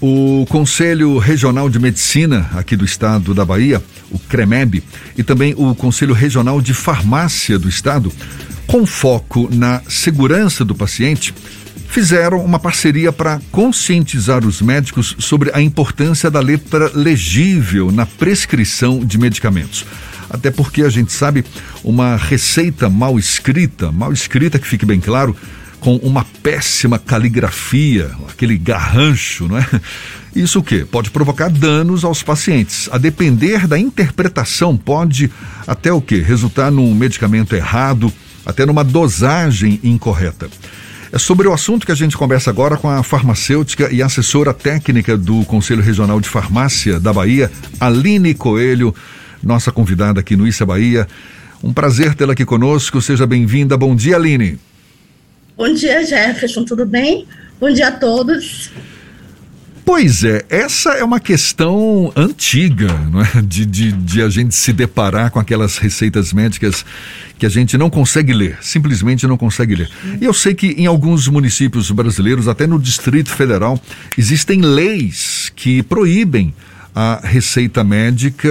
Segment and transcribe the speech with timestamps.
[0.00, 4.82] O Conselho Regional de Medicina aqui do estado da Bahia, o CREMEB,
[5.14, 8.10] e também o Conselho Regional de Farmácia do estado,
[8.66, 11.34] com foco na segurança do paciente,
[11.86, 19.04] fizeram uma parceria para conscientizar os médicos sobre a importância da letra legível na prescrição
[19.04, 19.84] de medicamentos.
[20.30, 21.44] Até porque a gente sabe,
[21.84, 25.36] uma receita mal escrita, mal escrita que fique bem claro,
[25.80, 29.66] com uma péssima caligrafia, aquele garrancho, não é?
[30.36, 30.86] Isso o quê?
[30.88, 32.88] Pode provocar danos aos pacientes.
[32.92, 35.30] A depender da interpretação, pode
[35.66, 36.18] até o quê?
[36.18, 38.12] Resultar num medicamento errado,
[38.46, 40.48] até numa dosagem incorreta.
[41.12, 45.16] É sobre o assunto que a gente conversa agora com a farmacêutica e assessora técnica
[45.16, 48.94] do Conselho Regional de Farmácia da Bahia, Aline Coelho,
[49.42, 51.08] nossa convidada aqui no Issa Bahia.
[51.64, 53.02] Um prazer tê-la aqui conosco.
[53.02, 53.76] Seja bem-vinda.
[53.76, 54.58] Bom dia, Aline.
[55.60, 57.26] Bom dia, Jefferson, tudo bem?
[57.60, 58.70] Bom dia a todos.
[59.84, 63.42] Pois é, essa é uma questão antiga, não é?
[63.44, 66.82] De, de, de, a gente se deparar com aquelas receitas médicas
[67.38, 69.90] que a gente não consegue ler, simplesmente não consegue ler.
[70.18, 73.78] E eu sei que em alguns municípios brasileiros, até no Distrito Federal,
[74.16, 76.54] existem leis que proíbem
[76.94, 78.48] a receita médica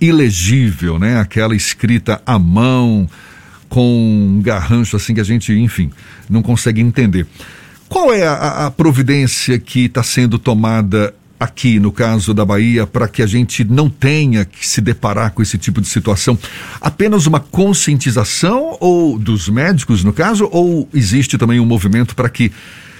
[0.00, 1.18] ilegível, né?
[1.18, 3.10] Aquela escrita à mão,
[3.74, 5.90] com um garrancho assim que a gente, enfim,
[6.30, 7.26] não consegue entender.
[7.88, 13.08] Qual é a, a providência que está sendo tomada aqui no caso da Bahia para
[13.08, 16.38] que a gente não tenha que se deparar com esse tipo de situação?
[16.80, 22.52] Apenas uma conscientização ou dos médicos no caso ou existe também um movimento para que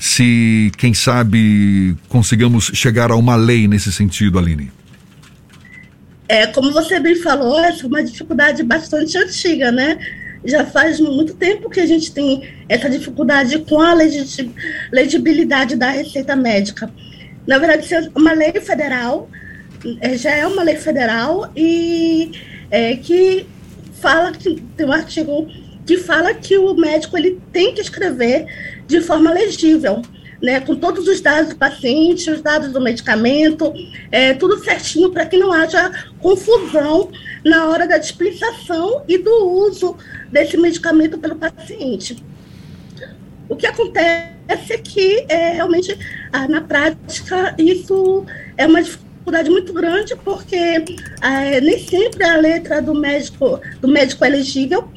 [0.00, 4.72] se quem sabe consigamos chegar a uma lei nesse sentido, Aline?
[6.28, 9.96] É, como você bem falou, essa é uma dificuldade bastante antiga, né?
[10.46, 13.94] Já faz muito tempo que a gente tem essa dificuldade com a
[14.92, 16.90] legibilidade da receita médica.
[17.46, 19.28] Na verdade, é uma lei federal,
[20.00, 22.32] é, já é uma lei federal e
[22.70, 23.46] é, que
[24.00, 25.48] fala que tem um artigo
[25.86, 28.46] que fala que o médico ele tem que escrever
[28.86, 30.02] de forma legível,
[30.42, 33.72] né, com todos os dados do paciente, os dados do medicamento,
[34.10, 37.10] é, tudo certinho para que não haja confusão
[37.46, 39.96] na hora da dispensação e do uso
[40.32, 42.20] desse medicamento pelo paciente.
[43.48, 45.96] O que acontece é que, é, realmente,
[46.32, 48.26] ah, na prática, isso
[48.56, 54.24] é uma dificuldade muito grande, porque é, nem sempre a letra do médico, do médico
[54.24, 54.88] é legível,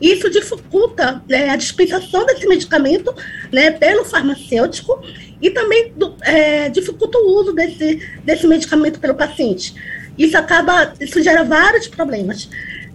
[0.00, 3.14] isso dificulta né, a dispensação desse medicamento
[3.52, 4.98] né, pelo farmacêutico
[5.42, 9.74] e também do, é, dificulta o uso desse, desse medicamento pelo paciente.
[10.18, 12.48] Isso acaba, isso gera vários problemas,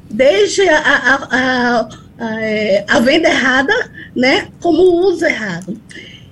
[0.09, 1.87] desde a, a,
[2.19, 3.73] a, é, a venda errada,
[4.15, 5.79] né, como o uso errado.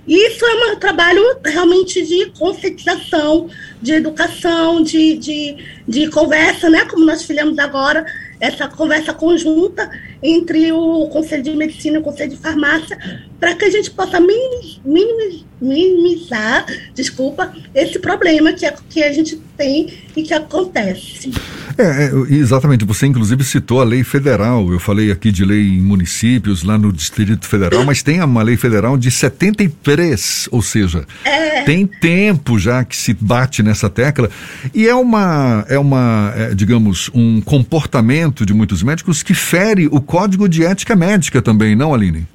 [0.07, 3.49] Isso é um trabalho realmente de conscientização,
[3.81, 8.05] de educação, de, de, de conversa, né, como nós fizemos agora,
[8.39, 9.89] essa conversa conjunta
[10.21, 12.97] entre o Conselho de Medicina e o Conselho de Farmácia,
[13.39, 16.65] para que a gente possa minimizar, minimizar,
[16.95, 21.31] desculpa, esse problema que, é, que a gente tem e que acontece.
[21.77, 22.83] É, é, exatamente.
[22.83, 24.71] Você inclusive citou a lei federal.
[24.71, 28.57] Eu falei aqui de lei em municípios lá no Distrito Federal, mas tem uma lei
[28.57, 31.61] federal de 73, ou seja, é.
[31.63, 34.29] tem tempo já que se bate nessa tecla
[34.73, 39.99] e é uma, é uma, é, digamos, um comportamento de muitos médicos que fere o
[39.99, 42.27] Código de Ética Médica também, não, Aline?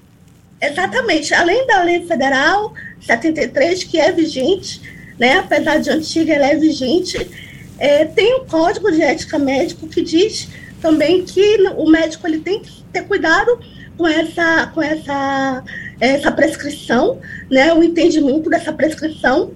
[0.61, 1.35] Exatamente.
[1.35, 4.81] Além da lei federal 73 que é vigente,
[5.19, 5.39] né?
[5.39, 7.29] Apesar de antiga, ela é vigente
[7.79, 10.49] é, tem o um código de ética médico que diz
[10.81, 13.59] também que o médico ele tem que ter cuidado
[13.97, 15.63] com essa, com essa,
[16.01, 17.19] essa prescrição,
[17.51, 19.53] né, o entendimento dessa prescrição.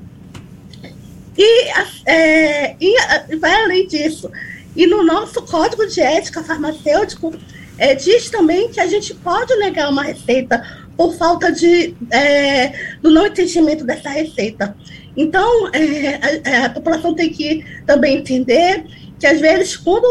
[1.36, 1.70] E,
[2.06, 4.30] é, e vai além disso.
[4.74, 7.34] E no nosso código de ética farmacêutico,
[7.78, 10.62] é, diz também que a gente pode negar uma receita
[10.96, 14.76] por falta de, é, do não entendimento dessa receita.
[15.16, 18.84] Então, é, a, a, população tem que também entender
[19.18, 20.06] que, às vezes, quando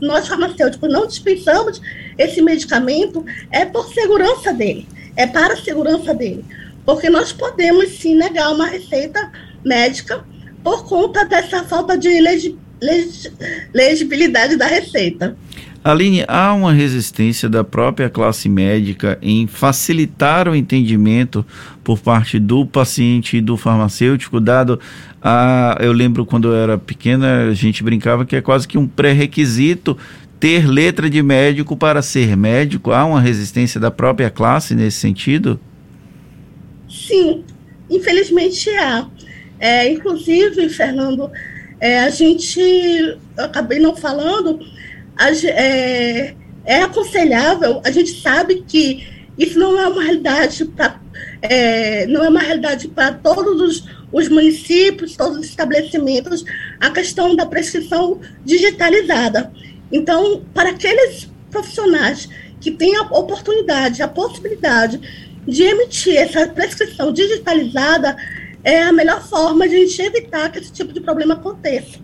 [0.00, 1.80] nós farmacêuticos não dispensamos
[2.18, 4.86] esse medicamento, é por segurança dele,
[5.16, 6.44] é para a segurança dele.
[6.84, 9.30] Porque nós podemos, sim, negar uma receita
[9.64, 10.24] médica
[10.62, 13.32] por conta dessa falta de legi, legi,
[13.72, 15.36] legibilidade da receita.
[15.84, 21.44] Aline, há uma resistência da própria classe médica em facilitar o entendimento
[21.82, 24.78] por parte do paciente e do farmacêutico, dado
[25.20, 25.76] a.
[25.80, 29.98] Eu lembro quando eu era pequena, a gente brincava que é quase que um pré-requisito
[30.38, 32.92] ter letra de médico para ser médico.
[32.92, 35.58] Há uma resistência da própria classe nesse sentido?
[36.88, 37.42] Sim,
[37.90, 39.08] infelizmente há.
[39.62, 41.30] É, inclusive, Fernando,
[41.78, 44.58] é, a gente, eu acabei não falando,
[45.16, 49.06] a, é, é aconselhável, a gente sabe que
[49.38, 51.00] isso não é uma realidade para
[51.40, 56.44] é, não é uma realidade para todos os, os, municípios, todos os estabelecimentos,
[56.80, 59.52] a questão da prescrição digitalizada.
[59.92, 62.28] Então, para aqueles profissionais
[62.60, 65.00] que têm a oportunidade, a possibilidade
[65.46, 68.16] de emitir essa prescrição digitalizada,
[68.64, 71.98] é a melhor forma de a gente evitar que esse tipo de problema aconteça.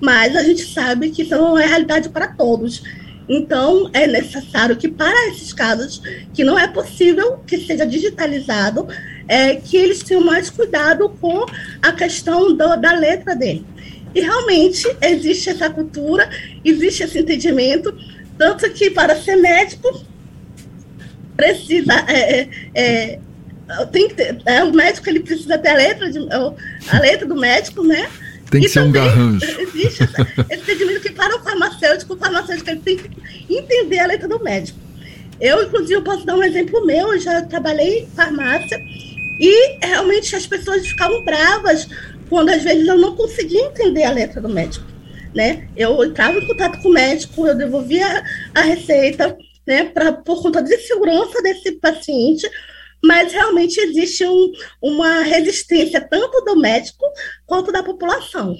[0.00, 2.82] Mas a gente sabe que isso não é realidade para todos.
[3.28, 6.00] Então, é necessário que, para esses casos,
[6.32, 8.88] que não é possível que seja digitalizado,
[9.26, 11.44] é, que eles tenham mais cuidado com
[11.82, 13.66] a questão do, da letra dele.
[14.14, 16.28] E realmente existe essa cultura,
[16.64, 17.94] existe esse entendimento,
[18.38, 20.02] tanto que para ser médico
[21.36, 23.20] precisa é, é, é
[23.92, 27.36] tem que ter, é, o médico ele precisa ter a letra de, a letra do
[27.36, 28.08] médico, né?
[28.50, 29.60] Tem que e ser um garrancho.
[29.60, 33.10] Existe essa, esse entendimento que para o farmacêutico, o farmacêutico ele tem que
[33.48, 34.78] entender a letra do médico.
[35.40, 38.80] Eu, inclusive, posso dar um exemplo meu, eu já trabalhei em farmácia
[39.38, 41.86] e realmente as pessoas ficavam bravas
[42.28, 44.86] quando às vezes eu não conseguia entender a letra do médico.
[45.34, 45.68] Né?
[45.76, 48.24] Eu entrava em contato com o médico, eu devolvia
[48.54, 49.36] a receita,
[49.66, 52.48] né, pra, por conta de segurança desse paciente,
[53.02, 54.52] mas realmente existe um,
[54.82, 57.04] uma resistência tanto do médico
[57.46, 58.54] quanto da população.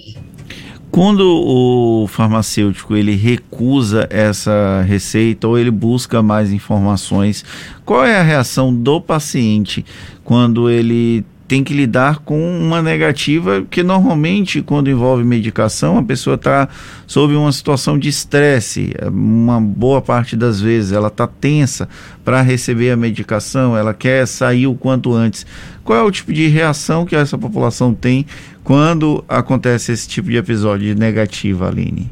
[0.91, 7.45] Quando o farmacêutico ele recusa essa receita ou ele busca mais informações,
[7.85, 9.85] qual é a reação do paciente
[10.23, 16.35] quando ele tem que lidar com uma negativa que normalmente quando envolve medicação a pessoa
[16.35, 16.69] está
[17.07, 18.93] sob uma situação de estresse.
[19.11, 21.89] Uma boa parte das vezes ela está tensa
[22.23, 25.43] para receber a medicação ela quer sair o quanto antes.
[25.83, 28.27] Qual é o tipo de reação que essa população tem
[28.63, 32.11] quando acontece esse tipo de episódio negativo Aline?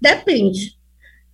[0.00, 0.79] Depende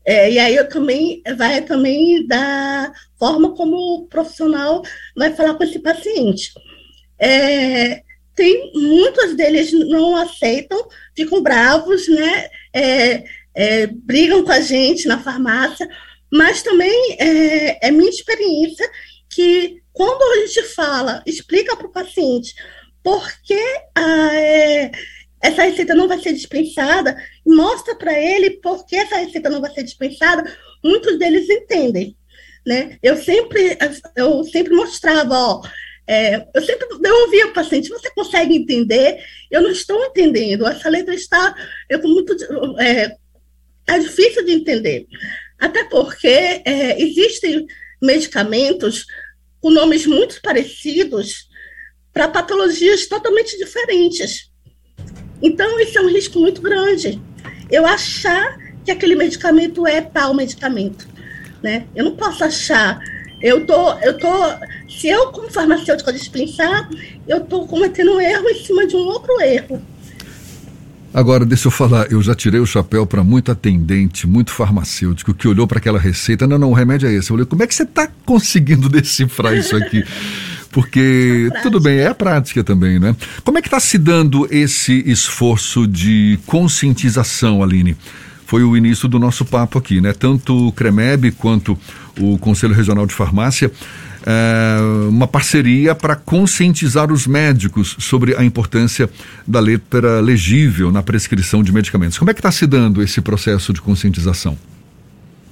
[0.06, 4.82] é, e aí eu também vai também da forma como o profissional
[5.16, 6.52] vai falar com esse paciente.
[7.18, 8.02] É,
[8.34, 10.86] tem muitos deles não aceitam,
[11.16, 12.48] ficam bravos, né?
[12.72, 15.88] É, é, brigam com a gente na farmácia,
[16.30, 18.88] mas também é, é minha experiência
[19.28, 22.54] que quando a gente fala, explica para o paciente
[23.02, 23.60] por que
[23.94, 24.92] a, é,
[25.46, 27.16] essa receita não vai ser dispensada,
[27.46, 30.44] mostra para ele por que essa receita não vai ser dispensada,
[30.82, 32.16] muitos deles entendem.
[32.66, 32.98] Né?
[33.00, 33.78] Eu sempre
[34.16, 35.62] eu sempre mostrava, ó,
[36.06, 39.22] é, eu sempre devolvia o paciente, você consegue entender?
[39.50, 41.54] Eu não estou entendendo, essa letra está
[41.88, 42.34] eu, muito,
[42.80, 43.16] é,
[43.86, 45.06] é difícil de entender.
[45.58, 47.66] Até porque é, existem
[48.02, 49.06] medicamentos
[49.60, 51.48] com nomes muito parecidos
[52.12, 54.45] para patologias totalmente diferentes.
[55.46, 57.22] Então, isso é um risco muito grande.
[57.70, 61.06] Eu achar que aquele medicamento é tal medicamento,
[61.62, 61.84] né?
[61.94, 62.98] Eu não posso achar.
[63.40, 64.28] Eu tô, eu tô.
[64.88, 66.90] Se eu, como farmacêutica, dispensar,
[67.28, 69.80] eu tô cometendo um erro em cima de um outro erro.
[71.14, 75.46] Agora, deixa eu falar, eu já tirei o chapéu para muito atendente, muito farmacêutico, que
[75.46, 77.30] olhou para aquela receita, não, não, o remédio é esse.
[77.30, 80.04] Eu falei, como é que você está conseguindo decifrar isso aqui?
[80.76, 83.16] Porque é tudo bem, é a prática também, né?
[83.42, 87.96] Como é que está se dando esse esforço de conscientização, Aline?
[88.44, 90.12] Foi o início do nosso papo aqui, né?
[90.12, 91.78] Tanto o CREMEB quanto
[92.20, 93.72] o Conselho Regional de Farmácia,
[94.26, 99.08] é, uma parceria para conscientizar os médicos sobre a importância
[99.46, 102.18] da letra legível na prescrição de medicamentos.
[102.18, 104.58] Como é que está se dando esse processo de conscientização?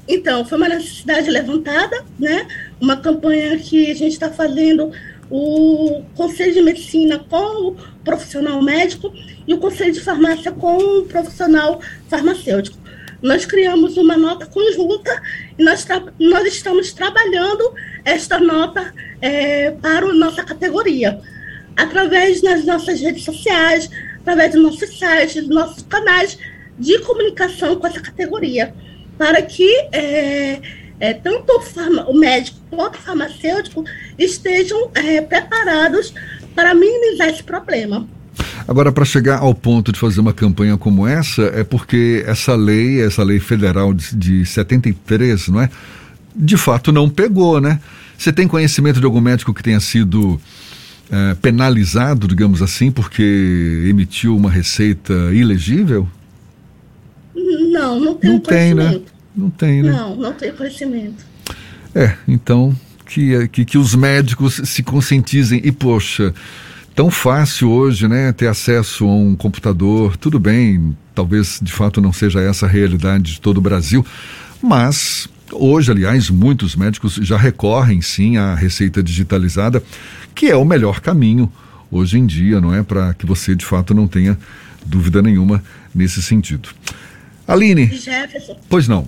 [0.07, 2.47] Então, foi uma necessidade levantada, né?
[2.79, 4.93] Uma campanha que a gente está fazendo
[5.31, 9.13] o Conselho de Medicina com o profissional médico
[9.47, 12.79] e o Conselho de Farmácia com o profissional farmacêutico.
[13.23, 15.23] Nós criamos uma nota conjunta
[15.59, 15.87] e nós,
[16.19, 17.73] nós estamos trabalhando
[18.05, 21.19] esta nota é, para a nossa categoria,
[21.75, 23.89] através das nossas redes sociais,
[24.21, 26.39] através dos nossos sites, dos nossos canais
[26.79, 28.75] de comunicação com essa categoria,
[29.17, 30.61] para que é,
[31.01, 33.85] é, tanto o, o, médico quanto o farmacêutico
[34.19, 36.15] estejam é, preparados
[36.55, 38.07] para minimizar esse problema.
[38.67, 43.03] Agora, para chegar ao ponto de fazer uma campanha como essa, é porque essa lei,
[43.03, 45.69] essa lei federal de, de 73, não é?
[46.35, 47.79] De fato não pegou, né?
[48.17, 50.41] Você tem conhecimento de algum médico que tenha sido
[51.11, 56.09] é, penalizado, digamos assim, porque emitiu uma receita ilegível?
[57.35, 59.01] Não, não tenho não tem, né?
[59.37, 59.93] Não tem, né?
[59.93, 61.25] Não, não tenho conhecimento.
[61.95, 62.75] É, então
[63.07, 66.35] que, que, que os médicos se conscientizem e, poxa,
[66.95, 70.17] tão fácil hoje, né, ter acesso a um computador.
[70.17, 74.05] Tudo bem, talvez de fato não seja essa a realidade de todo o Brasil,
[74.63, 79.83] mas hoje, aliás, muitos médicos já recorrem sim à receita digitalizada,
[80.35, 81.53] que é o melhor caminho
[81.91, 82.83] hoje em dia, não é?
[82.83, 84.39] Para que você de fato não tenha
[84.85, 85.63] dúvida nenhuma
[85.95, 86.71] nesse sentido.
[87.47, 87.87] Aline.
[87.87, 88.57] Jefferson.
[88.69, 89.07] Pois não.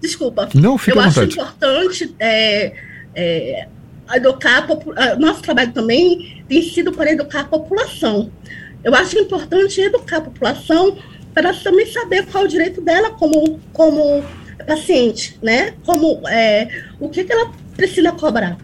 [0.00, 0.48] Desculpa.
[0.54, 1.32] Não, fica Eu acho vontade.
[1.34, 2.72] importante é,
[3.14, 3.68] é,
[4.14, 8.30] educar a Nosso trabalho também tem sido para educar a população.
[8.82, 10.96] Eu acho importante educar a população
[11.34, 14.24] para também saber qual é o direito dela como, como
[14.66, 15.74] paciente, né?
[15.84, 16.68] Como, é,
[17.00, 18.56] o que, que ela precisa cobrar.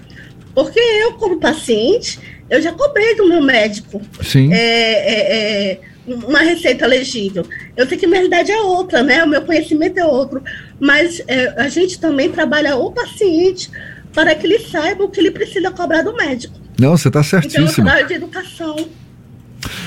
[0.54, 4.52] Porque eu, como paciente, eu já cobrei do meu médico Sim.
[4.52, 7.44] é, é, é, uma receita legível.
[7.76, 9.24] Eu sei que minha realidade é outra, né?
[9.24, 10.42] O meu conhecimento é outro.
[10.80, 13.70] Mas é, a gente também trabalha o paciente
[14.12, 16.58] para que ele saiba o que ele precisa cobrar do médico.
[16.78, 17.88] Não, você está Então, é certíssimo.
[18.08, 18.76] de educação.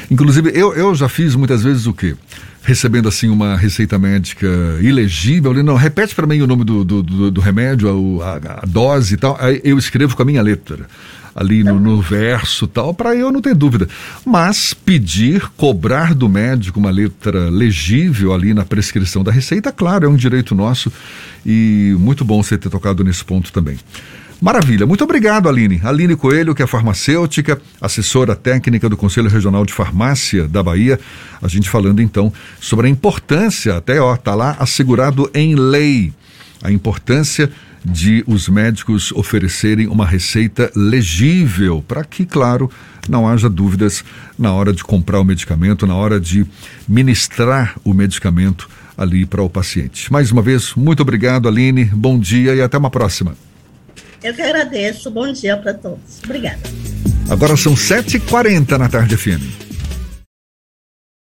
[0.09, 2.15] Inclusive, eu, eu já fiz muitas vezes o quê?
[2.63, 4.47] Recebendo assim uma receita médica
[4.81, 8.65] ilegível, não, repete para mim o nome do, do, do- do remédio, a, a- a
[8.65, 9.37] dose e tal.
[9.39, 10.85] Aí eu escrevo com a minha letra
[11.37, 13.87] ali no, no verso tal, para eu não ter dúvida.
[14.25, 20.09] Mas pedir, cobrar do médico uma letra legível ali na prescrição da receita, claro, é
[20.09, 20.91] um direito nosso
[21.45, 23.77] e muito bom você ter tocado nesse ponto também.
[24.41, 25.79] Maravilha, muito obrigado, Aline.
[25.83, 30.99] Aline Coelho, que é farmacêutica, assessora técnica do Conselho Regional de Farmácia da Bahia.
[31.41, 36.13] A gente falando então sobre a importância, até ó, tá lá assegurado em lei,
[36.63, 37.51] a importância
[37.87, 42.69] de os médicos oferecerem uma receita legível, para que, claro,
[43.07, 44.03] não haja dúvidas
[44.37, 46.45] na hora de comprar o medicamento, na hora de
[46.87, 50.11] ministrar o medicamento ali para o paciente.
[50.11, 51.85] Mais uma vez, muito obrigado, Aline.
[51.85, 53.35] Bom dia e até uma próxima.
[54.23, 55.09] Eu que agradeço.
[55.09, 56.19] Bom dia para todos.
[56.23, 56.59] Obrigada.
[57.29, 59.66] Agora são 7h40 na tarde FM.